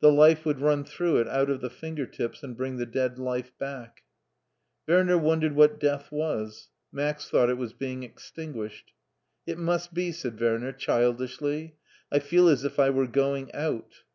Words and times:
The 0.00 0.12
life 0.12 0.44
would 0.44 0.60
run 0.60 0.84
through 0.84 1.20
it 1.20 1.26
out 1.28 1.48
of 1.48 1.62
the 1.62 1.70
finger 1.70 2.04
tips 2.04 2.42
and 2.42 2.54
bring 2.54 2.76
the 2.76 2.84
dead 2.84 3.18
life 3.18 3.50
back. 3.58 4.02
Werner 4.86 5.16
wondf 5.16 5.42
ed 5.44 5.56
what 5.56 5.80
death 5.80 6.12
was. 6.12 6.68
Max 6.92 7.30
thought 7.30 7.48
it 7.48 7.56
was 7.56 7.72
being 7.72 8.02
extinguished." 8.02 8.92
It 9.46 9.56
must 9.56 9.94
be." 9.94 10.12
said 10.12 10.38
Werner, 10.38 10.72
childishly.'' 10.72 11.76
I 12.12 12.18
feel 12.18 12.48
as 12.50 12.62
if 12.62 12.78
I 12.78 12.90
were 12.90 13.06
going 13.06 13.54
out. 13.54 14.02